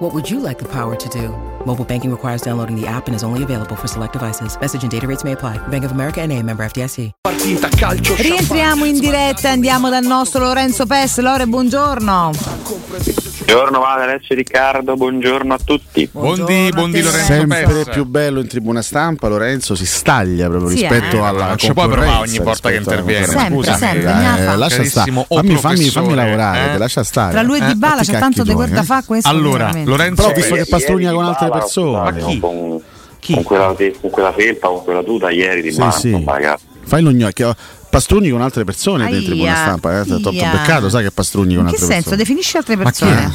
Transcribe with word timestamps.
What 0.00 0.14
would 0.14 0.30
you 0.30 0.40
like 0.40 0.56
the 0.58 0.66
power 0.66 0.96
to 0.96 1.08
do? 1.10 1.28
Mobile 1.66 1.84
banking 1.84 2.10
requires 2.10 2.40
downloading 2.40 2.74
the 2.74 2.86
app 2.86 3.06
and 3.06 3.14
is 3.14 3.22
only 3.22 3.42
available 3.42 3.76
for 3.76 3.86
select 3.86 4.14
devices. 4.14 4.56
Message 4.58 4.82
and 4.82 4.90
data 4.90 5.06
rates 5.06 5.24
may 5.24 5.32
apply. 5.32 5.58
Bank 5.68 5.84
of 5.84 5.90
America 5.92 6.22
and 6.22 6.32
a 6.32 6.42
member 6.42 6.64
FDIC. 6.64 7.10
Partita 7.20 7.68
calcio. 7.68 8.14
Rientriamo 8.16 8.86
in 8.86 8.98
diretta, 8.98 9.50
andiamo 9.50 9.90
dal 9.90 10.04
nostro 10.04 10.42
Lorenzo 10.42 10.86
Pes. 10.86 11.18
Lore, 11.20 11.46
buongiorno. 11.46 12.30
Buongiorno 13.50 13.80
Vale, 13.80 14.02
Alessio 14.04 14.36
Riccardo, 14.36 14.94
buongiorno 14.94 15.52
a 15.54 15.58
tutti. 15.62 16.08
Buondì, 16.12 16.68
buondì 16.72 17.02
Lorenzo 17.02 17.24
Sempre 17.32 17.64
Pes. 17.64 17.88
più 17.88 18.04
bello 18.04 18.38
in 18.40 18.46
tribuna 18.46 18.80
stampa, 18.80 19.26
Lorenzo 19.26 19.74
si 19.74 19.86
staglia 19.86 20.48
proprio 20.48 20.70
Sì, 20.70 20.76
rispetto 20.76 21.16
eh. 21.16 21.20
alla 21.20 21.48
Non 21.48 21.58
ci 21.58 21.72
puoi 21.72 21.88
provare 21.88 22.06
concorrenza, 22.06 22.36
ogni 22.36 22.44
volta 22.44 22.68
che 22.70 22.76
interviene. 22.76 23.26
Sempre, 23.26 23.74
sempre, 23.74 24.42
eh, 24.52 24.56
lascia 24.56 24.84
stare. 24.84 25.12
Fammi, 25.26 25.88
fammi, 25.88 26.14
lavorare, 26.14 26.74
eh? 26.74 26.78
lascia 26.78 27.02
stare. 27.02 27.32
Tra 27.32 27.42
lui 27.42 27.58
e 27.58 27.64
Eh, 27.64 27.66
Di 27.66 27.74
Bala 27.74 28.02
c'è 28.02 28.18
tanto 28.18 28.44
di 28.44 28.52
guarda 28.52 28.80
eh. 28.80 28.84
fa 28.84 29.02
questo. 29.04 29.28
Allora, 29.28 29.64
veramente. 29.64 29.89
Lorenzo 29.90 30.22
Però 30.22 30.34
visto 30.34 30.54
che 30.54 30.66
pastrugna 30.66 31.12
con 31.12 31.24
altre 31.24 31.48
persone. 31.50 32.20
con- 32.20 32.28
chi? 32.30 32.38
Con, 32.40 32.82
Chi? 33.18 33.34
con 33.34 33.42
quella, 33.42 33.74
con 34.00 34.10
quella 34.10 34.32
felpa, 34.32 34.68
con 34.68 34.84
quella 34.84 35.02
tuta 35.02 35.30
ieri 35.30 35.62
di 35.62 35.70
Sì, 35.72 35.78
Bala, 35.78 35.90
sì. 35.92 36.22
ragazzi. 36.24 36.64
Fai 36.84 37.02
lo 37.02 37.10
gnocchi. 37.10 37.44
Pastrugni 37.90 38.30
con 38.30 38.40
altre 38.40 38.62
persone 38.64 39.04
Aia, 39.04 39.16
in 39.18 39.24
tribuna 39.24 39.54
stampa. 39.56 39.90
Eh? 40.00 40.04
Aia. 40.08 40.50
beccato, 40.52 40.88
sai 40.88 41.02
che 41.02 41.10
pastrugni 41.10 41.54
con 41.56 41.64
In 41.64 41.70
che 41.70 41.74
altre 41.74 41.86
senso? 41.86 42.10
persone. 42.10 42.16
Definisci 42.16 42.56
altre 42.56 42.76
Ma 42.76 42.90
chi? 42.90 43.04
persone. 43.04 43.32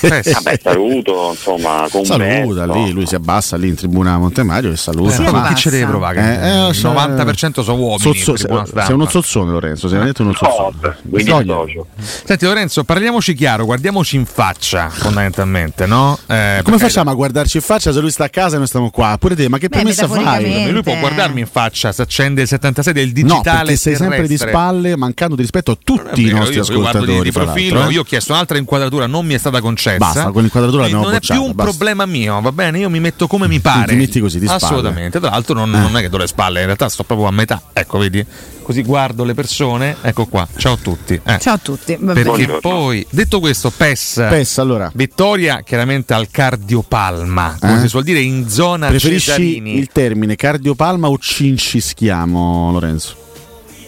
Vabbè, 0.00 0.58
saluto, 0.62 1.30
insomma, 1.30 1.86
con 1.90 2.04
Saluta 2.04 2.66
lì, 2.66 2.90
lui 2.90 3.06
si 3.06 3.14
abbassa 3.14 3.56
lì 3.56 3.68
in 3.68 3.74
tribuna 3.74 4.16
Montemario 4.18 4.72
e 4.72 4.76
saluta. 4.76 5.12
Eh, 5.12 5.16
Sì, 5.16 5.22
ma 5.30 5.48
chi 5.48 5.54
ce 5.54 5.70
deve 5.70 5.86
provare? 5.86 6.18
Eh, 6.40 6.48
eh, 6.48 6.68
il 6.68 6.74
cioè- 6.74 6.92
90% 6.94 7.62
sono 7.62 7.78
uomini. 7.78 8.12
Tribuna 8.20 8.66
sei, 8.66 8.94
uno 8.94 9.08
zozzone 9.08 9.50
Lorenzo, 9.50 9.82
sei 9.88 9.90
veramente 9.98 10.22
uno 10.22 10.32
zozzone. 10.34 10.96
socio. 11.44 11.86
Senti 12.24 12.44
Lorenzo, 12.44 12.84
parliamoci 12.84 13.34
chiaro, 13.34 13.64
guardiamoci 13.64 14.16
in 14.16 14.24
faccia 14.26 14.88
fondamentalmente, 14.88 15.86
no? 15.86 16.18
Eh, 16.26 16.60
Come 16.62 16.78
facciamo 16.78 17.10
a 17.10 17.14
guardarci 17.14 17.58
in 17.58 17.62
faccia 17.62 17.92
se 17.92 18.00
lui 18.00 18.10
sta 18.10 18.24
a 18.24 18.28
casa 18.28 18.54
e 18.54 18.58
noi 18.58 18.66
stiamo 18.66 18.90
qua? 18.90 19.16
Pure 19.18 19.34
te, 19.36 19.48
ma 19.48 19.58
che 19.58 19.68
Beh, 19.68 19.76
premessa 19.76 20.08
fai? 20.08 20.70
Lui 20.70 20.82
può 20.82 20.96
guardarmi 20.98 21.40
in 21.40 21.46
faccia 21.46 21.92
se 21.92 22.02
accende 22.02 22.42
il 22.42 22.48
76 22.48 22.92
del 22.92 23.06
No, 23.08 23.12
digitale 23.12 23.58
perché 23.64 23.76
sei 23.76 23.96
sempre 23.96 24.22
di 24.22 24.36
terrestre. 24.36 24.50
spalle, 24.50 24.96
mancando 24.96 25.34
di 25.34 25.42
rispetto 25.42 25.72
a 25.72 25.78
tutti 25.82 26.20
i 26.22 26.24
vero, 26.24 26.36
nostri 26.38 26.56
io, 26.56 26.62
io 26.64 26.68
ascoltatori. 26.70 27.12
di, 27.16 27.20
di 27.22 27.32
fra 27.32 27.44
profilo, 27.44 27.86
eh. 27.88 27.92
io 27.92 28.00
ho 28.00 28.04
chiesto 28.04 28.32
un'altra 28.32 28.58
inquadratura, 28.58 29.06
non 29.06 29.26
mi 29.26 29.34
è 29.34 29.38
stata 29.38 29.60
concessa. 29.60 29.89
Basta, 29.98 30.30
quell'inquadratura 30.30 30.82
l'abbiamo 30.82 31.04
Non 31.04 31.14
è 31.14 31.18
più 31.20 31.28
bocciata, 31.28 31.48
un 31.50 31.54
basta. 31.56 31.70
problema 31.70 32.06
mio, 32.06 32.40
va 32.40 32.52
bene? 32.52 32.78
Io 32.78 32.90
mi 32.90 33.00
metto 33.00 33.26
come 33.26 33.48
mi 33.48 33.60
pare. 33.60 33.86
Ti 33.92 33.94
metti 33.96 34.20
così, 34.20 34.38
di 34.38 34.46
spalle. 34.46 34.62
Assolutamente. 34.64 35.20
Tra 35.20 35.30
l'altro, 35.30 35.54
non, 35.54 35.70
non 35.70 35.96
è 35.96 36.00
che 36.00 36.08
do 36.08 36.16
le 36.18 36.26
spalle, 36.26 36.60
in 36.60 36.66
realtà 36.66 36.88
sto 36.88 37.02
proprio 37.04 37.26
a 37.28 37.30
metà. 37.32 37.60
Ecco, 37.72 37.98
vedi? 37.98 38.24
Così 38.62 38.82
guardo 38.82 39.24
le 39.24 39.34
persone. 39.34 39.96
Ecco 40.00 40.26
qua. 40.26 40.46
Ciao 40.56 40.74
a 40.74 40.78
tutti. 40.80 41.20
Eh. 41.24 41.38
Ciao 41.40 41.54
a 41.54 41.58
tutti. 41.58 41.92
Va 41.98 42.12
bene. 42.12 42.14
Perché 42.14 42.28
Buongiorno. 42.46 42.60
poi, 42.60 43.04
detto 43.10 43.40
questo, 43.40 43.70
PES. 43.70 44.26
PES, 44.28 44.58
allora, 44.58 44.90
Vittoria 44.94 45.62
chiaramente 45.62 46.14
al 46.14 46.28
cardiopalma, 46.30 47.56
come 47.58 47.76
Eh? 47.78 47.80
si 47.80 47.88
suol 47.88 48.04
dire 48.04 48.20
in 48.20 48.48
zona 48.48 48.86
preferisci 48.88 49.30
Cesarini. 49.30 49.76
il 49.76 49.88
termine 49.92 50.36
cardiopalma 50.36 51.08
o 51.08 51.18
cincischiamo, 51.18 52.70
Lorenzo? 52.72 53.16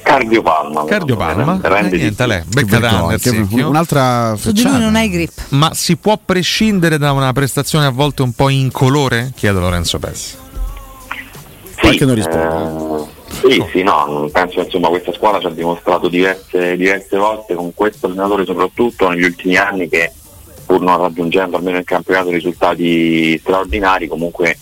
Cardiopalma. 0.02 0.84
Cardiopalma? 0.84 1.60
Eh, 1.62 1.82
niente, 1.82 2.14
più. 2.14 2.26
lei, 2.26 2.42
becca 2.46 3.66
un'altra 3.66 4.34
Su 4.36 4.52
di 4.52 4.62
lui 4.62 4.78
non 4.78 4.96
hai 4.96 5.08
grip. 5.08 5.32
Ma 5.50 5.72
si 5.74 5.96
può 5.96 6.18
prescindere 6.22 6.98
da 6.98 7.12
una 7.12 7.32
prestazione 7.32 7.86
a 7.86 7.90
volte 7.90 8.22
un 8.22 8.32
po' 8.32 8.48
incolore? 8.48 9.32
Chiedo 9.34 9.60
Lorenzo 9.60 9.98
Pessi. 9.98 10.36
Qualche 11.80 12.04
non 12.04 12.14
risponde. 12.14 13.04
eh, 13.48 13.50
sì, 13.50 13.64
sì, 13.72 13.82
no, 13.82 14.28
penso 14.30 14.60
che 14.60 14.66
insomma 14.66 14.88
questa 14.88 15.12
squadra 15.12 15.40
ci 15.40 15.46
ha 15.46 15.50
dimostrato 15.50 16.08
diverse, 16.08 16.76
diverse 16.76 17.16
volte 17.16 17.54
con 17.54 17.72
questo 17.74 18.06
allenatore 18.06 18.44
soprattutto 18.44 19.08
negli 19.08 19.24
ultimi 19.24 19.56
anni 19.56 19.88
che 19.88 20.12
pur 20.64 20.80
non 20.80 20.98
raggiungendo 20.98 21.56
almeno 21.56 21.78
in 21.78 21.84
campionato 21.84 22.30
risultati 22.30 23.36
straordinari 23.38 24.06
comunque 24.06 24.56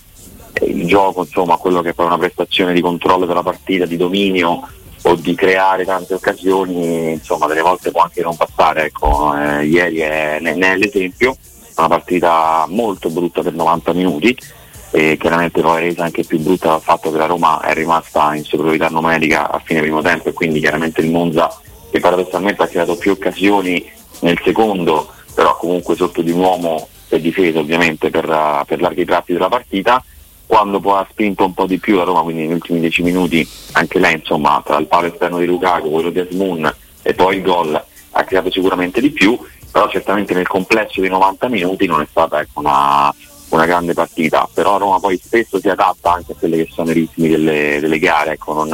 eh, 0.54 0.64
il 0.64 0.86
gioco 0.86 1.20
insomma 1.20 1.56
quello 1.56 1.82
che 1.82 1.92
poi 1.92 2.06
è 2.06 2.08
una 2.08 2.18
prestazione 2.18 2.72
di 2.72 2.80
controllo 2.80 3.26
della 3.26 3.42
partita, 3.42 3.84
di 3.84 3.98
dominio 3.98 4.66
o 5.10 5.14
di 5.16 5.34
creare 5.34 5.84
tante 5.84 6.14
occasioni 6.14 7.12
insomma 7.12 7.46
delle 7.46 7.62
volte 7.62 7.90
può 7.90 8.02
anche 8.02 8.22
non 8.22 8.36
passare 8.36 8.86
ecco, 8.86 9.36
eh, 9.36 9.64
ieri 9.66 9.98
è, 9.98 10.38
ne, 10.40 10.54
ne 10.54 10.72
è 10.72 10.76
l'esempio 10.76 11.36
una 11.76 11.88
partita 11.88 12.66
molto 12.68 13.08
brutta 13.10 13.42
per 13.42 13.54
90 13.54 13.92
minuti 13.92 14.36
e 14.92 15.16
chiaramente 15.18 15.60
poi 15.60 15.80
resa 15.80 16.04
anche 16.04 16.24
più 16.24 16.38
brutta 16.38 16.68
dal 16.68 16.82
fatto 16.82 17.10
che 17.10 17.16
la 17.16 17.26
Roma 17.26 17.60
è 17.60 17.72
rimasta 17.74 18.34
in 18.34 18.44
superiorità 18.44 18.88
numerica 18.88 19.50
a 19.50 19.60
fine 19.60 19.80
primo 19.80 20.02
tempo 20.02 20.28
e 20.28 20.32
quindi 20.32 20.60
chiaramente 20.60 21.00
il 21.00 21.10
Monza 21.10 21.48
che 21.90 22.00
paradossalmente 22.00 22.62
ha 22.62 22.68
creato 22.68 22.96
più 22.96 23.12
occasioni 23.12 23.88
nel 24.20 24.38
secondo 24.44 25.08
però 25.34 25.56
comunque 25.56 25.96
sotto 25.96 26.22
di 26.22 26.30
un 26.30 26.40
uomo 26.40 26.88
è 27.08 27.18
difeso 27.18 27.60
ovviamente 27.60 28.10
per, 28.10 28.64
per 28.66 28.80
larghi 28.80 29.04
tratti 29.04 29.32
della 29.32 29.48
partita 29.48 30.04
quando 30.50 30.80
poi 30.80 30.98
ha 30.98 31.06
spinto 31.08 31.44
un 31.44 31.54
po' 31.54 31.66
di 31.66 31.78
più 31.78 31.94
la 31.94 32.02
Roma 32.02 32.22
quindi 32.22 32.42
negli 32.42 32.54
ultimi 32.54 32.80
10 32.80 33.02
minuti 33.04 33.48
anche 33.72 34.00
lei 34.00 34.14
insomma 34.14 34.60
tra 34.66 34.78
il 34.78 34.88
palo 34.88 35.06
esterno 35.06 35.38
di 35.38 35.46
Lukaku 35.46 35.88
quello 35.88 36.10
di 36.10 36.18
Asmun 36.18 36.74
e 37.02 37.14
poi 37.14 37.36
il 37.36 37.42
gol 37.42 37.80
ha 38.10 38.24
creato 38.24 38.50
sicuramente 38.50 39.00
di 39.00 39.12
più 39.12 39.38
però 39.70 39.88
certamente 39.88 40.34
nel 40.34 40.48
complesso 40.48 41.00
dei 41.00 41.08
90 41.08 41.48
minuti 41.48 41.86
non 41.86 42.00
è 42.00 42.06
stata 42.10 42.40
ecco, 42.40 42.58
una, 42.58 43.14
una 43.50 43.66
grande 43.66 43.94
partita, 43.94 44.48
però 44.52 44.78
Roma 44.78 44.98
poi 44.98 45.16
spesso 45.22 45.60
si 45.60 45.68
adatta 45.68 46.14
anche 46.14 46.32
a 46.32 46.34
quelli 46.36 46.56
che 46.56 46.68
sono 46.72 46.90
i 46.90 46.94
ritmi 46.94 47.28
delle, 47.28 47.78
delle 47.80 48.00
gare, 48.00 48.32
ecco, 48.32 48.52
non, 48.52 48.68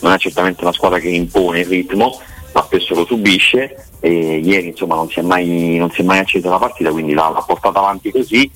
non 0.00 0.12
è 0.12 0.18
certamente 0.18 0.62
una 0.62 0.72
squadra 0.72 0.98
che 0.98 1.08
impone 1.08 1.60
il 1.60 1.66
ritmo, 1.66 2.18
ma 2.52 2.62
spesso 2.64 2.94
lo 2.94 3.04
subisce. 3.04 3.86
E 4.00 4.38
ieri 4.38 4.68
insomma 4.68 4.94
non 4.94 5.10
si 5.10 5.18
è 5.18 5.22
mai, 5.22 5.76
non 5.76 5.90
si 5.90 6.00
è 6.00 6.04
mai 6.04 6.18
accesa 6.18 6.48
la 6.48 6.58
partita, 6.58 6.90
quindi 6.90 7.12
l'ha, 7.12 7.28
l'ha 7.28 7.44
portata 7.46 7.78
avanti 7.78 8.10
così, 8.10 8.50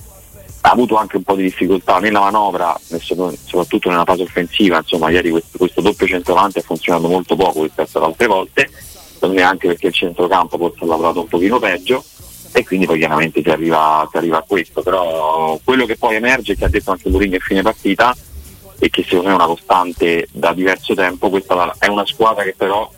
ha 0.67 0.71
avuto 0.71 0.97
anche 0.97 1.19
un 1.19 1.25
po' 1.25 1.35
di 1.35 1.43
difficoltà 1.43 1.99
nella 1.99 2.21
manovra, 2.21 2.75
soprattutto 2.81 3.91
nella 3.91 4.05
fase 4.05 4.23
offensiva, 4.23 4.79
insomma 4.79 5.11
ieri 5.11 5.29
questo, 5.29 5.59
questo 5.59 5.83
doppio 5.83 6.07
centravanti 6.07 6.59
ha 6.59 6.63
funzionato 6.63 7.07
molto 7.07 7.37
poco 7.37 7.65
rispetto 7.65 7.99
ad 7.99 8.05
altre 8.05 8.27
volte, 8.27 8.71
secondo 9.13 9.35
me 9.35 9.43
anche 9.43 9.67
perché 9.67 9.89
il 9.89 9.93
centrocampo 9.93 10.57
forse 10.57 10.85
ha 10.85 10.87
lavorato 10.87 11.21
un 11.21 11.29
pochino 11.29 11.59
peggio 11.59 12.03
e 12.53 12.65
quindi 12.65 12.87
poi 12.87 12.97
chiaramente 12.97 13.43
si 13.43 13.51
arriva, 13.51 14.09
si 14.11 14.17
arriva 14.17 14.39
a 14.39 14.45
questo, 14.47 14.81
però 14.81 15.61
quello 15.63 15.85
che 15.85 15.99
poi 15.99 16.17
emerge, 16.17 16.57
che 16.57 16.65
ha 16.65 16.69
detto 16.69 16.93
anche 16.93 17.11
Mourinho 17.11 17.37
a 17.37 17.41
fine 17.41 17.61
partita, 17.61 18.17
e 18.79 18.89
che 18.89 19.03
secondo 19.03 19.27
me 19.27 19.33
è 19.33 19.35
una 19.35 19.47
costante 19.47 20.29
da 20.33 20.55
diverso 20.55 20.95
tempo, 20.95 21.29
questa 21.29 21.75
è 21.79 21.89
una 21.89 22.07
squadra 22.07 22.43
che 22.43 22.55
però 22.57 22.91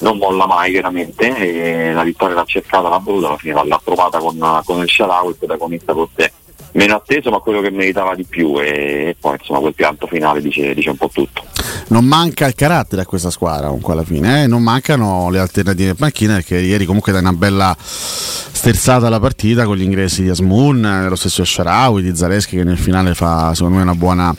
non 0.00 0.18
molla 0.18 0.46
mai 0.46 0.72
veramente 0.72 1.92
la 1.92 2.02
vittoria 2.02 2.34
l'ha 2.34 2.44
cercata, 2.44 2.90
l'ha 2.90 2.98
voluta, 2.98 3.28
alla 3.28 3.38
fine 3.38 3.64
l'ha 3.64 3.80
trovata 3.82 4.18
con, 4.18 4.60
con 4.62 4.82
il 4.82 4.90
Sharawi, 4.90 5.30
il 5.30 5.36
protagonista 5.36 5.94
forse 5.94 6.32
meno 6.74 6.94
atteso 6.96 7.30
ma 7.30 7.38
quello 7.38 7.60
che 7.60 7.70
meritava 7.70 8.14
di 8.14 8.24
più 8.24 8.58
e, 8.60 9.16
poi 9.18 9.36
insomma 9.38 9.60
quel 9.60 9.74
pianto 9.74 10.06
finale 10.06 10.40
dice, 10.40 10.74
dice 10.74 10.90
un 10.90 10.96
po' 10.96 11.10
tutto. 11.12 11.42
Non 11.88 12.04
manca 12.04 12.46
il 12.46 12.54
carattere 12.54 13.02
a 13.02 13.06
questa 13.06 13.30
squadra 13.30 13.66
comunque 13.66 13.92
alla 13.92 14.04
fine, 14.04 14.44
eh? 14.44 14.46
non 14.46 14.62
mancano 14.62 15.28
le 15.30 15.38
alternative 15.38 15.90
in 15.90 15.96
panchina 15.96 16.34
perché 16.34 16.58
ieri 16.58 16.84
comunque 16.84 17.12
dai 17.12 17.20
una 17.20 17.32
bella 17.32 17.76
sterzata 17.78 19.06
alla 19.06 19.20
partita 19.20 19.64
con 19.64 19.76
gli 19.76 19.82
ingressi 19.82 20.22
di 20.22 20.30
Asmun, 20.30 20.84
eh, 20.84 21.08
lo 21.08 21.16
stesso 21.16 21.44
Sharawi, 21.44 22.02
di 22.02 22.16
Zaleschi 22.16 22.56
che 22.56 22.64
nel 22.64 22.78
finale 22.78 23.14
fa 23.14 23.54
secondo 23.54 23.76
me 23.76 23.82
una 23.82 23.94
buona, 23.94 24.34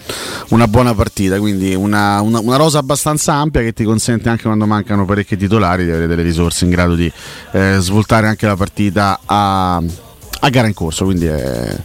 una 0.50 0.68
buona 0.68 0.94
partita, 0.94 1.38
quindi 1.38 1.74
una, 1.76 2.22
una- 2.22 2.40
una 2.40 2.56
rosa 2.58 2.80
abbastanza 2.80 3.34
ampia 3.34 3.62
che 3.62 3.74
ti 3.74 3.84
consente 3.84 4.30
anche 4.30 4.44
quando 4.44 4.66
mancano 4.66 5.06
parecchi 5.06 5.38
titolari 5.38 5.86
di 5.86 5.92
avere 5.92 6.08
delle 6.08 6.24
risorse 6.24 6.66
in 6.66 6.72
grado 6.72 6.96
di 6.96 7.12
eh, 7.52 7.78
svoltare 7.80 8.28
anche 8.28 8.46
la 8.48 8.56
partita 8.56 9.20
a, 9.26 9.76
a 9.76 10.50
gara 10.50 10.68
in 10.68 10.74
corso, 10.74 11.06
quindi 11.06 11.28
è 11.28 11.76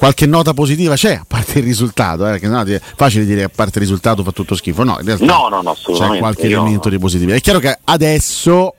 qualche 0.00 0.24
nota 0.24 0.54
positiva 0.54 0.94
c'è, 0.94 1.12
a 1.12 1.24
parte 1.28 1.58
il 1.58 1.64
risultato, 1.66 2.26
eh, 2.26 2.30
perché 2.30 2.48
no, 2.48 2.62
è 2.62 2.80
facile 2.96 3.26
dire 3.26 3.42
a 3.42 3.50
parte 3.54 3.72
il 3.74 3.84
risultato 3.84 4.22
fa 4.22 4.32
tutto 4.32 4.54
schifo, 4.54 4.82
no, 4.82 4.96
in 4.98 5.04
realtà 5.04 5.26
No, 5.26 5.48
no, 5.50 5.60
no, 5.60 5.74
c'è 5.74 6.18
qualche 6.18 6.46
elemento 6.46 6.88
di 6.88 6.98
positivo. 6.98 7.32
È 7.32 7.40
chiaro 7.42 7.58
che 7.58 7.78
adesso, 7.84 8.76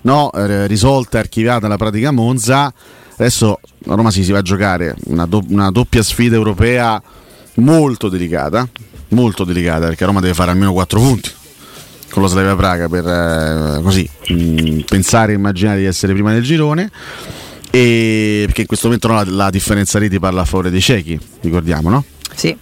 no, 0.00 0.32
eh, 0.32 0.66
risolta 0.66 1.18
e 1.18 1.20
archiviata 1.20 1.68
la 1.68 1.76
pratica 1.76 2.10
Monza, 2.10 2.72
adesso 3.12 3.60
a 3.86 3.94
Roma 3.94 4.10
si, 4.10 4.24
si 4.24 4.32
va 4.32 4.38
a 4.38 4.42
giocare 4.42 4.96
una, 5.04 5.26
do- 5.26 5.44
una 5.48 5.70
doppia 5.70 6.02
sfida 6.02 6.34
europea 6.34 7.00
molto 7.58 8.08
delicata, 8.08 8.68
molto 9.10 9.44
delicata, 9.44 9.86
perché 9.86 10.04
Roma 10.06 10.18
deve 10.18 10.34
fare 10.34 10.50
almeno 10.50 10.72
4 10.72 10.98
punti 10.98 11.30
con 12.10 12.22
lo 12.22 12.28
Slavia 12.28 12.56
Praga 12.56 12.88
per 12.88 13.06
eh, 13.06 13.80
così 13.80 14.08
mh, 14.28 14.80
pensare 14.80 15.32
e 15.32 15.34
immaginare 15.36 15.78
di 15.78 15.84
essere 15.84 16.14
prima 16.14 16.32
del 16.32 16.42
girone. 16.42 16.90
E 17.70 18.42
perché 18.46 18.62
in 18.62 18.66
questo 18.66 18.86
momento 18.86 19.08
no, 19.08 19.14
la, 19.14 19.24
la 19.28 19.50
differenza 19.50 19.98
reti 19.98 20.18
parla 20.18 20.42
a 20.42 20.44
favore 20.44 20.70
dei 20.70 20.80
ciechi, 20.80 21.18
ricordiamo, 21.40 21.90
no? 21.90 22.04
Sì. 22.34 22.56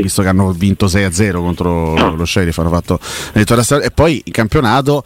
visto 0.00 0.22
che 0.22 0.28
hanno 0.28 0.52
vinto 0.52 0.86
6-0 0.86 1.32
contro 1.34 2.14
lo 2.14 2.24
Sheriff, 2.24 2.58
hanno 2.58 2.68
fatto 2.70 2.98
e 3.32 3.90
poi 3.90 4.20
in 4.24 4.32
campionato 4.32 5.04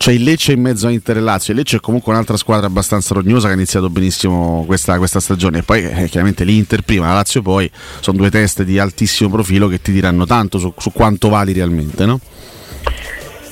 c'è 0.00 0.12
il 0.12 0.22
Lecce 0.22 0.52
in 0.52 0.62
mezzo 0.62 0.86
a 0.86 0.90
Inter 0.90 1.18
e 1.18 1.20
Lazio. 1.20 1.52
Il 1.52 1.58
Lecce 1.58 1.76
è 1.76 1.80
comunque 1.80 2.10
un'altra 2.10 2.38
squadra 2.38 2.66
abbastanza 2.66 3.12
rognosa 3.12 3.48
che 3.48 3.52
ha 3.52 3.56
iniziato 3.56 3.90
benissimo 3.90 4.64
questa, 4.64 4.96
questa 4.96 5.20
stagione. 5.20 5.58
E 5.58 5.62
poi 5.62 5.84
eh, 5.84 6.08
chiaramente 6.08 6.42
l'Inter 6.42 6.80
prima, 6.80 7.08
la 7.08 7.14
Lazio 7.16 7.42
poi, 7.42 7.70
sono 8.00 8.16
due 8.16 8.30
teste 8.30 8.64
di 8.64 8.78
altissimo 8.78 9.28
profilo 9.28 9.68
che 9.68 9.82
ti 9.82 9.92
diranno 9.92 10.24
tanto 10.24 10.58
su, 10.58 10.72
su 10.78 10.90
quanto 10.90 11.28
vali 11.28 11.52
realmente, 11.52 12.06
no? 12.06 12.18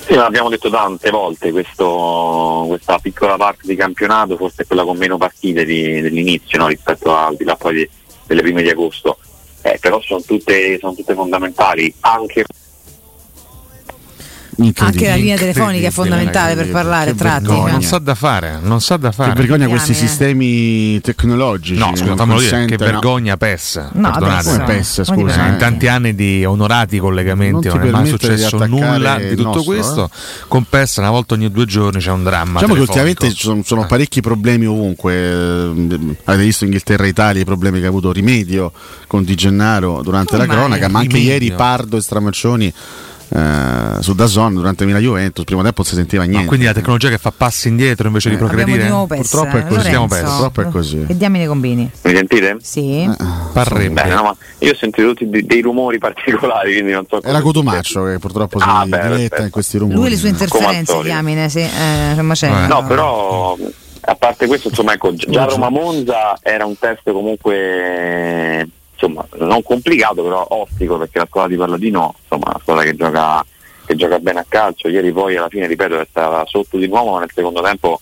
Sì, 0.08 0.14
l'abbiamo 0.14 0.48
detto 0.48 0.70
tante 0.70 1.10
volte, 1.10 1.52
questo, 1.52 2.64
questa 2.66 2.98
piccola 2.98 3.36
parte 3.36 3.66
di 3.66 3.76
campionato 3.76 4.38
forse 4.38 4.62
è 4.62 4.66
quella 4.66 4.82
con 4.82 4.96
meno 4.96 5.18
partite 5.18 5.66
di, 5.66 6.00
dell'inizio 6.00 6.56
no? 6.56 6.66
rispetto 6.68 7.14
al 7.14 7.36
di 7.36 7.44
là 7.44 7.56
poi 7.56 7.86
delle 8.24 8.40
prime 8.40 8.62
di 8.62 8.70
agosto, 8.70 9.18
eh, 9.60 9.76
però 9.78 10.00
sono 10.00 10.22
tutte, 10.22 10.78
sono 10.78 10.94
tutte 10.94 11.12
fondamentali 11.12 11.94
anche 12.00 12.46
anche 14.78 15.06
la 15.06 15.14
linea 15.14 15.36
telefonica 15.36 15.88
è 15.88 15.90
fondamentale 15.90 16.56
per 16.56 16.70
parlare 16.70 17.14
tratti. 17.14 17.46
Non 17.46 17.82
sa 17.82 17.98
da 17.98 18.14
fare, 18.14 18.58
non 18.60 18.80
sa 18.80 18.96
da 18.96 19.12
fare. 19.12 19.32
Che 19.32 19.38
vergogna 19.38 19.68
questi 19.68 19.94
sistemi 19.94 21.00
tecnologici. 21.00 21.78
No, 21.78 21.94
scusa, 21.94 22.16
fammelo 22.16 22.40
dire, 22.40 22.64
che 22.64 22.76
vergogna 22.76 23.36
PES. 23.36 23.90
No, 23.92 24.10
perdonate. 24.10 24.64
PES, 24.64 25.02
scusa. 25.04 25.46
In 25.46 25.56
tanti 25.58 25.86
anni 25.86 26.14
di 26.14 26.44
onorati 26.44 26.98
collegamenti 26.98 27.68
non, 27.68 27.78
non 27.78 27.86
è 27.86 27.90
mai 27.90 28.06
successo 28.08 28.58
di 28.58 28.68
nulla 28.68 29.18
di 29.18 29.36
tutto 29.36 29.42
nostro, 29.42 29.62
questo. 29.62 30.04
Eh? 30.04 30.44
Con 30.48 30.64
PES 30.68 30.96
una 30.96 31.10
volta 31.10 31.34
ogni 31.34 31.50
due 31.50 31.64
giorni 31.64 32.00
c'è 32.00 32.10
un 32.10 32.24
dramma. 32.24 32.58
Diciamo 32.58 32.74
che 32.74 32.80
ultimamente 32.80 33.28
ci 33.30 33.42
sono, 33.42 33.62
sono, 33.64 33.86
parecchi 33.86 34.20
problemi 34.20 34.66
ovunque. 34.66 35.14
Avete 36.24 36.44
visto 36.44 36.64
Inghilterra 36.64 37.04
e 37.04 37.08
Italia 37.08 37.42
i 37.42 37.44
problemi 37.44 37.78
che 37.78 37.86
ha 37.86 37.88
avuto 37.88 38.10
Rimedio 38.10 38.72
con 39.06 39.22
Di 39.22 39.36
Gennaro 39.36 40.02
durante 40.02 40.34
oh, 40.34 40.38
la 40.38 40.46
cronaca, 40.46 40.88
ma 40.88 40.98
anche 40.98 41.18
ieri 41.18 41.52
Pardo 41.52 41.96
e 41.96 42.00
Stramaccioni 42.00 42.72
eh, 43.30 44.00
su 44.02 44.14
Dazon 44.14 44.54
durante 44.54 44.86
Milan 44.86 45.02
Juventus 45.02 45.44
primo 45.44 45.62
tempo 45.62 45.82
non 45.82 45.86
si 45.86 45.94
sentiva 45.94 46.22
niente. 46.22 46.42
no, 46.42 46.46
quindi 46.46 46.66
la 46.66 46.72
tecnologia 46.72 47.08
che 47.10 47.18
fa 47.18 47.32
passi 47.36 47.68
indietro 47.68 48.06
invece 48.06 48.28
eh, 48.28 48.32
di 48.32 48.36
progredire 48.38 48.88
purtroppo 48.88 49.56
è 49.56 49.66
così. 49.66 49.90
Purtroppo 49.90 50.60
è 50.62 50.68
così. 50.68 51.04
E 51.06 51.16
diamine 51.16 51.46
combini. 51.46 51.90
Mi 52.02 52.14
sentite? 52.14 52.56
sì. 52.60 53.02
Eh, 53.02 53.16
parrebbe. 53.52 54.02
Beh, 54.02 54.14
no, 54.14 54.36
io 54.58 54.72
ho 54.72 54.76
sentito 54.76 55.08
tutti 55.08 55.28
dei, 55.28 55.44
dei 55.44 55.60
rumori 55.60 55.98
particolari 55.98 56.72
quindi 56.72 56.92
non 56.92 57.04
so 57.08 57.20
è 57.20 57.30
la 57.30 57.40
Cotumaccio 57.40 58.04
che 58.04 58.18
purtroppo 58.18 58.58
ah, 58.60 58.84
si 58.84 58.90
diletta 58.90 59.42
in 59.42 59.50
questi 59.50 59.78
rumori. 59.78 59.98
Lui 59.98 60.10
le 60.10 60.16
sue 60.16 60.28
interferenze 60.30 61.00
diamine 61.02 61.48
sì. 61.48 61.60
eh, 61.60 62.14
no 62.68 62.84
però 62.86 63.56
a 64.00 64.14
parte 64.14 64.46
questo 64.46 64.68
insomma 64.68 64.94
ecco 64.94 65.14
già 65.14 65.44
Roma 65.44 65.68
Monza 65.68 66.38
era 66.42 66.64
un 66.64 66.78
test 66.78 67.10
comunque 67.12 68.68
insomma, 68.98 69.24
non 69.38 69.62
complicato 69.62 70.22
però 70.22 70.44
ostico 70.50 70.98
perché 70.98 71.18
la 71.18 71.26
squadra 71.26 71.50
di 71.50 71.56
Palladino 71.56 72.14
insomma, 72.20 72.50
una 72.50 72.60
squadra 72.60 72.82
che 72.82 72.96
gioca, 72.96 73.46
che 73.86 73.94
gioca 73.94 74.18
bene 74.18 74.40
a 74.40 74.46
calcio, 74.48 74.88
ieri 74.88 75.12
poi 75.12 75.36
alla 75.36 75.48
fine 75.48 75.68
ripeto 75.68 76.00
è 76.00 76.06
stata 76.10 76.44
sotto 76.46 76.76
di 76.76 76.88
nuovo 76.88 77.12
ma 77.12 77.20
nel 77.20 77.30
secondo 77.32 77.62
tempo 77.62 78.00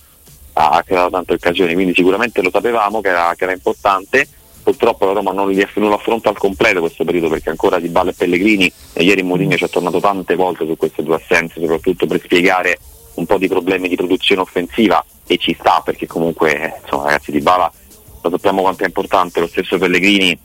ha 0.55 0.83
creato 0.83 1.11
tante 1.11 1.35
occasioni, 1.35 1.75
quindi 1.75 1.93
sicuramente 1.95 2.41
lo 2.41 2.51
sapevamo 2.51 3.03
che 3.03 3.11
era, 3.11 3.35
che 3.37 3.45
era 3.45 3.53
importante, 3.53 4.27
purtroppo 4.63 5.05
la 5.05 5.13
Roma 5.13 5.33
non, 5.33 5.51
li, 5.51 5.67
non 5.75 5.93
affronta 5.93 6.31
al 6.31 6.39
completo 6.39 6.81
questo 6.81 7.05
periodo 7.05 7.29
perché 7.29 7.51
ancora 7.51 7.79
Di 7.79 7.89
Balle 7.89 8.11
e 8.11 8.15
Pellegrini 8.15 8.73
e 8.95 9.05
ieri 9.05 9.23
Mourinho 9.23 9.57
ci 9.57 9.65
è 9.65 9.69
tornato 9.69 10.01
tante 10.01 10.35
volte 10.35 10.65
su 10.65 10.77
queste 10.77 11.03
due 11.03 11.17
assenze, 11.17 11.61
soprattutto 11.61 12.07
per 12.07 12.23
spiegare 12.23 12.79
un 13.15 13.27
po' 13.27 13.37
di 13.37 13.49
problemi 13.49 13.89
di 13.89 13.97
produzione 13.97 14.41
offensiva 14.41 15.05
e 15.27 15.37
ci 15.37 15.55
sta 15.59 15.83
perché 15.85 16.07
comunque 16.07 16.81
insomma 16.83 17.05
ragazzi 17.05 17.33
Di 17.33 17.41
Bala 17.41 17.71
lo 18.23 18.31
sappiamo 18.31 18.63
quanto 18.63 18.83
è 18.83 18.87
importante, 18.87 19.41
lo 19.41 19.47
stesso 19.47 19.77
Pellegrini 19.77 20.39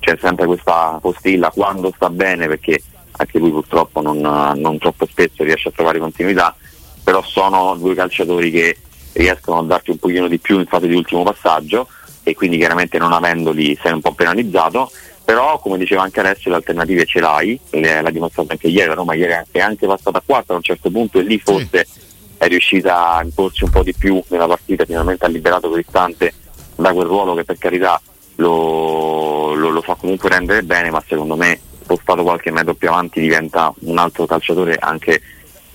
c'è 0.00 0.16
sempre 0.20 0.46
questa 0.46 0.98
postilla 1.00 1.50
quando 1.50 1.92
sta 1.94 2.10
bene 2.10 2.48
perché 2.48 2.82
anche 3.12 3.38
lui 3.38 3.50
purtroppo 3.50 4.00
non, 4.00 4.18
non 4.18 4.78
troppo 4.78 5.06
spesso 5.06 5.44
riesce 5.44 5.68
a 5.68 5.72
trovare 5.72 5.98
continuità, 5.98 6.56
però 7.04 7.22
sono 7.22 7.76
due 7.76 7.94
calciatori 7.94 8.50
che 8.50 8.76
riescono 9.12 9.60
a 9.60 9.64
darti 9.64 9.90
un 9.90 9.98
pochino 9.98 10.26
di 10.26 10.38
più 10.38 10.58
in 10.58 10.66
fase 10.66 10.88
di 10.88 10.94
ultimo 10.94 11.22
passaggio 11.22 11.86
e 12.22 12.34
quindi 12.34 12.56
chiaramente 12.56 12.98
non 12.98 13.12
avendoli 13.12 13.78
sei 13.80 13.92
un 13.92 14.00
po' 14.00 14.12
penalizzato, 14.12 14.90
però 15.24 15.58
come 15.58 15.78
diceva 15.78 16.02
anche 16.02 16.20
Alessio 16.20 16.50
le 16.50 16.56
alternative 16.56 17.04
ce 17.04 17.20
l'hai, 17.20 17.60
le, 17.70 18.00
l'ha 18.00 18.10
dimostrato 18.10 18.52
anche 18.52 18.68
ieri, 18.68 18.88
la 18.88 18.94
Roma 18.94 19.14
ieri 19.14 19.44
è 19.50 19.60
anche 19.60 19.86
passata 19.86 20.18
a 20.18 20.22
4 20.24 20.54
a 20.54 20.56
un 20.56 20.62
certo 20.62 20.90
punto 20.90 21.18
e 21.18 21.22
lì 21.22 21.38
forse 21.38 21.86
sì. 21.88 22.00
è 22.38 22.48
riuscita 22.48 23.14
a 23.14 23.22
imporsi 23.22 23.64
un 23.64 23.70
po' 23.70 23.82
di 23.82 23.94
più 23.94 24.22
nella 24.28 24.46
partita, 24.46 24.84
finalmente 24.84 25.24
ha 25.24 25.28
liberato 25.28 25.70
Cristante 25.70 26.32
da 26.76 26.92
quel 26.92 27.06
ruolo 27.06 27.34
che 27.34 27.44
per 27.44 27.58
carità 27.58 28.00
lo, 28.40 29.54
lo, 29.54 29.68
lo 29.70 29.82
fa 29.82 29.94
comunque 29.94 30.28
rendere 30.28 30.62
bene, 30.62 30.90
ma 30.90 31.02
secondo 31.06 31.36
me 31.36 31.60
spostato 31.82 32.22
qualche 32.22 32.50
metro 32.50 32.74
più 32.74 32.88
avanti 32.88 33.20
diventa 33.20 33.72
un 33.80 33.98
altro 33.98 34.26
calciatore 34.26 34.76
anche 34.78 35.20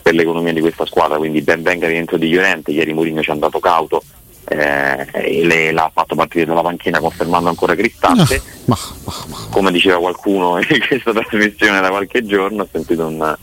per 0.02 0.14
l'economia 0.14 0.54
di 0.54 0.62
questa 0.62 0.86
squadra, 0.86 1.18
quindi 1.18 1.42
ben 1.42 1.62
venga 1.62 1.88
rientro 1.88 2.18
di 2.18 2.30
Llorente, 2.30 2.72
ieri 2.72 2.94
Mourinho 2.94 3.22
ci 3.22 3.30
è 3.30 3.34
andato 3.34 3.60
cauto 3.60 4.04
eh, 4.48 5.08
e 5.12 5.44
le, 5.44 5.72
l'ha 5.72 5.90
fatto 5.92 6.16
partire 6.16 6.46
dalla 6.46 6.62
panchina 6.62 7.00
confermando 7.00 7.50
ancora 7.50 7.76
Cristante, 7.76 8.42
no, 8.66 8.78
ma, 9.04 9.16
ma, 9.28 9.38
come 9.50 9.72
diceva 9.72 9.98
qualcuno 9.98 10.60
in 10.62 10.88
questa 10.88 11.12
trasmissione 11.12 11.82
da 11.82 11.90
qualche 11.90 12.26
giorno, 12.26 12.64
ho 12.64 12.68
sentito 12.72 13.06
un, 13.06 13.36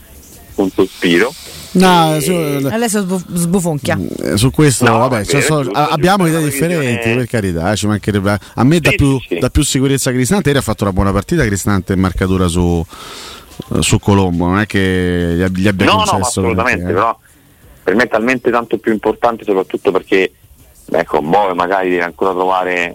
un 0.55 0.69
sospiro. 0.69 1.33
No, 1.73 2.19
su, 2.19 2.31
adesso 2.31 3.05
sbufonchia. 3.33 3.97
Mm, 3.97 4.35
su 4.35 4.51
questo, 4.51 4.85
no, 4.85 4.97
vabbè, 4.99 5.25
cioè, 5.25 5.41
so, 5.41 5.59
abbiamo 5.71 6.27
idee 6.27 6.43
differenti, 6.43 7.13
per 7.13 7.27
carità, 7.27 7.71
eh, 7.71 7.75
ci 7.75 7.87
mancherebbe. 7.87 8.37
A 8.55 8.63
me 8.63 8.75
sì, 8.75 8.81
dà, 8.81 8.91
più, 8.91 9.19
sì. 9.19 9.39
dà 9.39 9.49
più 9.49 9.63
sicurezza 9.63 10.11
Cristante. 10.11 10.49
Ieri 10.49 10.59
ha 10.59 10.63
fatto 10.63 10.83
una 10.83 10.93
buona 10.93 11.11
partita 11.11 11.43
Cristante 11.45 11.93
in 11.93 11.99
marcatura 11.99 12.47
su, 12.47 12.85
su 13.79 13.99
Colombo, 13.99 14.47
non 14.47 14.59
è 14.59 14.65
che 14.65 15.49
gli, 15.55 15.67
abbia 15.67 15.85
no, 15.85 15.95
concesso. 15.95 16.17
No, 16.17 16.25
assolutamente, 16.25 16.83
perché, 16.83 16.93
però 16.93 17.17
per 17.83 17.95
me 17.95 18.03
è 18.03 18.07
talmente 18.07 18.51
tanto 18.51 18.77
più 18.77 18.91
importante 18.91 19.43
soprattutto 19.43 19.91
perché 19.91 20.31
ecco, 20.91 21.21
Boe 21.21 21.53
magari 21.53 21.89
deve 21.89 22.03
ancora 22.03 22.31
trovare 22.31 22.93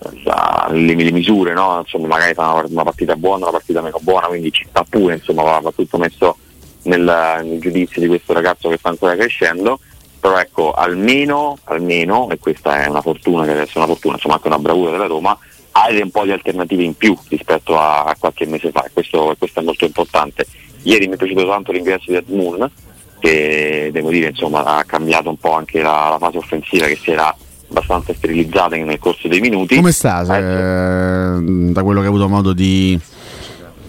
uh, 0.00 0.72
le, 0.72 0.94
le, 0.94 1.10
misure, 1.10 1.54
no? 1.54 1.78
insomma, 1.80 2.06
magari 2.06 2.34
fa 2.34 2.52
una, 2.52 2.64
una, 2.68 2.84
partita 2.84 3.16
buona, 3.16 3.44
una 3.44 3.52
partita 3.52 3.80
meno 3.80 3.98
buona, 4.02 4.26
quindi 4.26 4.52
ci 4.52 4.66
sta 4.68 4.84
pure, 4.88 5.14
insomma, 5.14 5.42
va, 5.42 5.60
va 5.60 5.72
tutto 5.74 5.96
messo 5.96 6.36
nel, 6.82 7.40
nel, 7.44 7.60
giudizio 7.60 8.00
di 8.00 8.06
questo 8.06 8.32
ragazzo 8.32 8.68
che 8.68 8.78
sta 8.78 8.88
ancora 8.88 9.16
crescendo, 9.16 9.80
però 10.18 10.38
ecco, 10.38 10.72
almeno, 10.72 11.58
almeno, 11.64 12.28
e 12.30 12.38
questa 12.38 12.82
è 12.82 12.88
una 12.88 13.00
fortuna, 13.00 13.42
che 13.42 13.48
deve 13.52 13.62
essere 13.62 13.78
una 13.78 13.88
fortuna, 13.88 14.14
insomma 14.14 14.34
anche 14.34 14.48
una 14.48 14.58
bravura 14.58 14.90
della 14.90 15.06
Roma, 15.06 15.36
hai 15.72 16.00
un 16.00 16.10
po' 16.10 16.24
di 16.24 16.32
alternative 16.32 16.82
in 16.82 16.96
più 16.96 17.16
rispetto 17.28 17.78
a, 17.78 18.04
a 18.04 18.16
qualche 18.18 18.46
mese 18.46 18.70
fa, 18.70 18.84
e 18.84 18.90
questo, 18.92 19.34
questo, 19.38 19.60
è 19.60 19.62
molto 19.62 19.84
importante. 19.84 20.46
Ieri 20.82 21.08
mi 21.08 21.14
è 21.14 21.16
piaciuto 21.16 21.46
tanto 21.46 21.72
l'ingresso 21.72 22.10
di 22.10 22.16
Edmoon, 22.16 22.70
che 23.18 23.90
devo 23.92 24.10
dire 24.10 24.28
insomma 24.28 24.64
ha 24.64 24.84
cambiato 24.84 25.28
un 25.28 25.36
po' 25.36 25.52
anche 25.52 25.82
la, 25.82 26.08
la 26.10 26.18
fase 26.18 26.38
offensiva 26.38 26.86
che 26.86 26.96
si 26.96 27.10
era 27.10 27.34
abbastanza 27.68 28.12
sterilizzata 28.14 28.76
nel 28.76 28.98
corso 28.98 29.28
dei 29.28 29.40
minuti. 29.40 29.76
Come 29.76 29.92
sta 29.92 30.24
se, 30.24 30.36
eh, 30.36 31.40
da 31.72 31.82
quello 31.82 32.00
che 32.00 32.06
hai 32.06 32.12
avuto 32.12 32.28
modo 32.28 32.52
di 32.52 32.98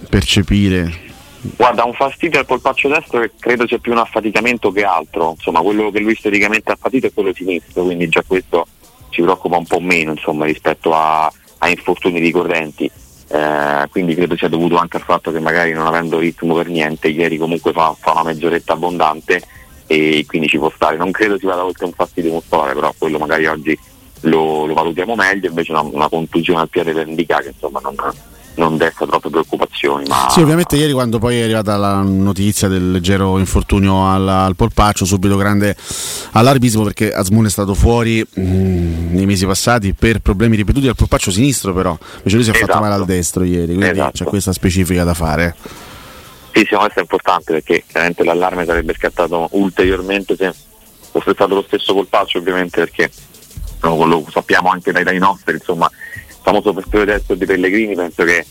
percepire? 0.09 1.09
Guarda, 1.41 1.85
un 1.85 1.93
fastidio 1.93 2.39
al 2.39 2.45
polpaccio 2.45 2.87
destro 2.87 3.19
che 3.19 3.31
credo 3.39 3.65
sia 3.65 3.79
più 3.79 3.91
un 3.91 3.97
affaticamento 3.97 4.71
che 4.71 4.83
altro, 4.83 5.31
insomma 5.31 5.61
quello 5.61 5.89
che 5.89 5.99
lui 5.99 6.15
storicamente 6.15 6.71
ha 6.71 6.77
patito 6.79 7.07
è 7.07 7.13
quello 7.13 7.33
sinistro, 7.33 7.83
quindi 7.83 8.07
già 8.09 8.23
questo 8.25 8.67
ci 9.09 9.21
preoccupa 9.21 9.57
un 9.57 9.65
po' 9.65 9.79
meno 9.79 10.11
insomma, 10.11 10.45
rispetto 10.45 10.93
a, 10.93 11.31
a 11.57 11.69
infortuni 11.69 12.19
ricorrenti. 12.19 12.89
Eh, 13.27 13.87
quindi 13.89 14.13
credo 14.13 14.35
sia 14.35 14.49
dovuto 14.49 14.75
anche 14.77 14.97
al 14.97 15.03
fatto 15.03 15.31
che 15.31 15.39
magari 15.39 15.71
non 15.71 15.87
avendo 15.87 16.19
ritmo 16.19 16.53
per 16.53 16.67
niente, 16.67 17.07
ieri 17.07 17.37
comunque 17.37 17.71
fa, 17.71 17.95
fa 17.97 18.11
una 18.11 18.23
mezz'oretta 18.23 18.73
abbondante 18.73 19.41
e 19.87 20.23
quindi 20.27 20.47
ci 20.47 20.57
può 20.57 20.71
stare. 20.75 20.97
Non 20.97 21.11
credo 21.11 21.39
si 21.39 21.45
vada 21.45 21.65
oltre 21.65 21.85
un 21.85 21.93
fastidio 21.93 22.33
muscolare, 22.33 22.73
però 22.73 22.93
quello 22.97 23.17
magari 23.17 23.47
oggi 23.47 23.77
lo, 24.21 24.65
lo 24.65 24.73
valutiamo 24.73 25.15
meglio, 25.15 25.47
invece 25.47 25.71
una, 25.71 25.81
una 25.81 26.09
contusione 26.09 26.61
al 26.61 26.69
piede 26.69 26.93
per 26.93 27.07
indicare 27.07 27.43
che 27.43 27.49
insomma 27.49 27.79
non, 27.79 27.95
non 28.55 28.77
desta 28.77 29.05
troppe 29.05 29.29
preoccupazioni. 29.29 30.05
Ma... 30.07 30.27
Sì, 30.29 30.41
ovviamente 30.41 30.75
ieri 30.75 30.91
quando 30.91 31.19
poi 31.19 31.39
è 31.39 31.43
arrivata 31.43 31.77
la 31.77 32.01
notizia 32.01 32.67
del 32.67 32.91
leggero 32.91 33.37
infortunio 33.37 34.07
al, 34.07 34.27
al 34.27 34.55
polpaccio, 34.55 35.05
subito 35.05 35.37
grande 35.37 35.75
allarmismo 36.31 36.83
perché 36.83 37.13
Azmoun 37.13 37.45
è 37.45 37.49
stato 37.49 37.73
fuori 37.73 38.19
mh, 38.21 38.41
mm, 38.41 39.13
nei 39.13 39.25
mesi 39.25 39.45
passati 39.45 39.93
per 39.93 40.19
problemi 40.19 40.55
ripetuti 40.55 40.87
al 40.87 40.95
polpaccio 40.95 41.31
sinistro, 41.31 41.73
però 41.73 41.97
invece 42.17 42.35
lui 42.35 42.43
si 42.43 42.51
è 42.51 42.53
esatto. 42.53 42.71
fatto 42.71 42.83
male 42.83 42.95
al 42.95 43.05
destro 43.05 43.43
ieri, 43.43 43.73
quindi 43.73 43.85
esatto. 43.85 44.11
c'è 44.11 44.25
questa 44.25 44.53
specifica 44.53 45.03
da 45.03 45.13
fare. 45.13 45.55
Sì, 46.53 46.65
sì, 46.67 46.75
questo 46.75 46.99
è 46.99 47.01
importante 47.01 47.53
perché 47.53 47.83
chiaramente 47.87 48.23
l'allarme 48.23 48.65
sarebbe 48.65 48.93
scattato 48.93 49.47
ulteriormente 49.51 50.35
se 50.35 50.53
fosse 51.11 51.31
stato 51.33 51.55
lo 51.55 51.63
stesso 51.65 51.93
colpaccio 51.93 52.37
ovviamente 52.37 52.79
perché 52.79 53.09
no, 53.81 54.05
lo 54.05 54.25
sappiamo 54.29 54.69
anche 54.69 54.91
dai, 54.91 55.03
dai 55.03 55.17
nostri, 55.17 55.53
insomma 55.53 55.89
famoso 56.41 56.73
festival 56.73 57.05
destro 57.05 57.35
di 57.35 57.45
Pellegrini 57.45 57.95
penso 57.95 58.23
che 58.23 58.45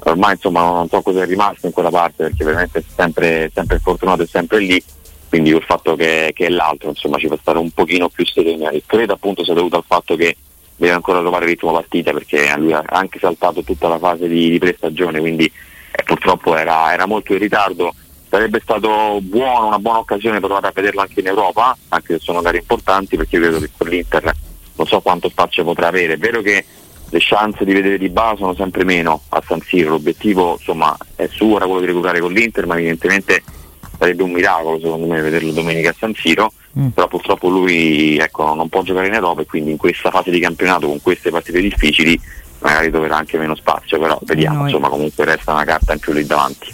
ormai 0.00 0.32
insomma 0.32 0.60
non 0.62 0.88
so 0.88 1.00
cosa 1.02 1.22
è 1.22 1.26
rimasto 1.26 1.66
in 1.66 1.72
quella 1.72 1.90
parte 1.90 2.24
perché 2.24 2.44
veramente 2.44 2.78
è 2.78 2.82
sempre, 2.94 3.50
sempre 3.52 3.78
fortunato 3.78 4.22
e 4.22 4.26
sempre 4.26 4.58
lì 4.58 4.82
quindi 5.28 5.50
il 5.50 5.62
fatto 5.62 5.96
che, 5.96 6.32
che, 6.34 6.46
è 6.46 6.48
l'altro 6.48 6.90
insomma 6.90 7.18
ci 7.18 7.26
fa 7.26 7.38
stare 7.40 7.58
un 7.58 7.70
pochino 7.70 8.08
più 8.08 8.24
sereni 8.24 8.66
credo 8.86 9.14
appunto 9.14 9.44
sia 9.44 9.54
dovuto 9.54 9.76
al 9.76 9.84
fatto 9.86 10.14
che 10.16 10.36
deve 10.76 10.92
ancora 10.92 11.20
trovare 11.20 11.46
ritmo 11.46 11.72
partita 11.72 12.12
perché 12.12 12.52
lui 12.56 12.72
ha 12.72 12.82
anche 12.86 13.18
saltato 13.18 13.62
tutta 13.62 13.88
la 13.88 13.98
fase 13.98 14.28
di, 14.28 14.50
di 14.50 14.58
prestagione, 14.58 15.20
quindi 15.20 15.44
eh, 15.44 16.02
purtroppo 16.02 16.56
era, 16.56 16.92
era, 16.92 17.06
molto 17.06 17.32
in 17.32 17.38
ritardo. 17.38 17.94
Sarebbe 18.28 18.60
stato 18.60 19.20
buono, 19.20 19.68
una 19.68 19.78
buona 19.78 19.98
occasione 19.98 20.40
per 20.40 20.48
provare 20.48 20.68
a 20.68 20.72
vederlo 20.74 21.02
anche 21.02 21.20
in 21.20 21.28
Europa, 21.28 21.76
anche 21.88 22.14
se 22.14 22.20
sono 22.20 22.40
gare 22.40 22.58
importanti, 22.58 23.16
perché 23.16 23.38
credo 23.38 23.60
che 23.60 23.70
con 23.76 23.88
l'Inter 23.88 24.32
non 24.76 24.86
so 24.86 25.00
quanto 25.00 25.28
spazio 25.28 25.62
potrà 25.62 25.86
avere. 25.86 26.14
È 26.14 26.18
vero 26.18 26.42
che 26.42 26.64
le 27.14 27.20
chance 27.20 27.64
di 27.64 27.72
vedere 27.72 27.96
di 27.96 28.08
base 28.08 28.38
sono 28.38 28.54
sempre 28.54 28.82
meno 28.82 29.22
a 29.28 29.42
San 29.46 29.60
Siro, 29.60 29.90
l'obiettivo 29.90 30.56
insomma, 30.58 30.96
è 31.14 31.28
suo, 31.30 31.56
era 31.56 31.64
quello 31.66 31.80
di 31.80 31.86
recuperare 31.86 32.18
con 32.18 32.32
l'Inter, 32.32 32.66
ma 32.66 32.74
evidentemente 32.74 33.40
sarebbe 33.96 34.24
un 34.24 34.32
miracolo 34.32 34.80
secondo 34.80 35.06
me 35.06 35.20
vederlo 35.20 35.52
domenica 35.52 35.90
a 35.90 35.94
San 35.96 36.12
Siro, 36.14 36.52
mm. 36.76 36.88
però 36.88 37.06
purtroppo 37.06 37.48
lui 37.48 38.18
ecco, 38.18 38.52
non 38.54 38.68
può 38.68 38.82
giocare 38.82 39.06
in 39.06 39.14
Europa 39.14 39.42
e 39.42 39.46
quindi 39.46 39.70
in 39.70 39.76
questa 39.76 40.10
fase 40.10 40.32
di 40.32 40.40
campionato 40.40 40.88
con 40.88 41.00
queste 41.00 41.30
partite 41.30 41.60
difficili 41.60 42.20
magari 42.58 42.90
troverà 42.90 43.18
anche 43.18 43.38
meno 43.38 43.54
spazio, 43.54 44.00
però 44.00 44.18
vediamo, 44.22 44.64
insomma 44.64 44.88
comunque 44.88 45.24
resta 45.24 45.52
una 45.52 45.64
carta 45.64 45.92
in 45.92 46.00
più 46.00 46.12
lì 46.12 46.26
davanti. 46.26 46.73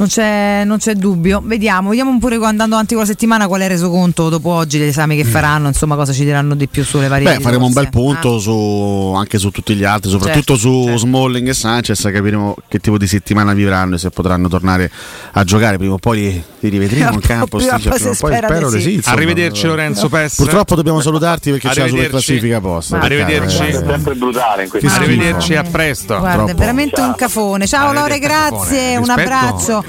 Non 0.00 0.08
c'è, 0.08 0.62
non 0.64 0.78
c'è, 0.78 0.94
dubbio. 0.94 1.42
Vediamo, 1.44 1.90
vediamo 1.90 2.16
pure 2.18 2.36
andando 2.36 2.74
avanti 2.74 2.94
con 2.94 3.02
la 3.02 3.08
settimana 3.08 3.46
qual 3.46 3.60
è 3.60 3.64
il 3.64 3.70
resoconto 3.70 4.30
dopo 4.30 4.48
oggi, 4.48 4.78
gli 4.78 4.84
esami 4.84 5.14
che 5.14 5.26
mm. 5.26 5.30
faranno, 5.30 5.68
insomma 5.68 5.94
cosa 5.94 6.14
ci 6.14 6.24
diranno 6.24 6.54
di 6.54 6.68
più 6.68 6.84
sulle 6.84 7.06
varie 7.06 7.36
Beh, 7.36 7.42
faremo 7.42 7.66
un 7.66 7.72
bel 7.74 7.90
punto 7.90 8.36
ah. 8.36 8.40
su, 8.40 9.12
anche 9.14 9.36
su 9.38 9.50
tutti 9.50 9.74
gli 9.74 9.84
altri, 9.84 10.08
soprattutto 10.08 10.54
certo, 10.54 10.70
su 10.70 10.84
certo. 10.84 10.98
Smalling 11.00 11.48
e 11.48 11.52
Sanchez, 11.52 12.00
capiremo 12.00 12.56
che 12.66 12.78
tipo 12.78 12.96
di 12.96 13.06
settimana 13.06 13.52
vivranno 13.52 13.96
e 13.96 13.98
se 13.98 14.08
potranno 14.08 14.48
tornare 14.48 14.90
a 15.32 15.44
giocare. 15.44 15.76
Prima 15.76 15.92
o 15.92 15.98
poi 15.98 16.18
li, 16.18 16.44
li 16.60 16.68
rivedremo 16.70 17.12
in 17.12 17.20
campo. 17.20 17.58
Prima, 17.58 17.78
prima 17.78 17.96
poi 17.98 18.14
spero 18.14 18.70
di 18.70 18.80
sì. 18.80 19.00
Arrivederci 19.04 19.66
Lorenzo 19.66 20.08
Pes. 20.08 20.34
Purtroppo 20.34 20.76
dobbiamo 20.76 21.02
salutarti 21.02 21.50
perché 21.50 21.68
c'è 21.68 21.82
la 21.82 21.88
super 21.88 22.08
classifica 22.08 22.58
posta. 22.58 23.00
Arrivederci. 23.00 23.64
È 23.64 23.72
sempre 23.72 24.14
brutale 24.14 24.62
in 24.64 24.88
Arrivederci, 24.88 25.56
a 25.56 25.62
presto. 25.62 26.18
Guarda, 26.18 26.52
è 26.52 26.54
veramente 26.54 27.02
un 27.02 27.14
cafone. 27.14 27.66
Ciao 27.66 27.92
Lore, 27.92 28.18
grazie, 28.18 28.96
un 28.96 29.10
abbraccio. 29.10 29.84